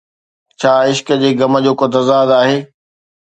[0.59, 2.57] ڇا عشق جي غم جو ڪو تضاد آهي؟